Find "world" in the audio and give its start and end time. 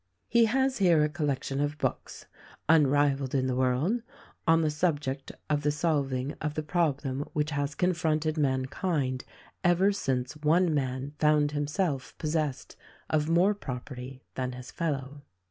3.55-4.01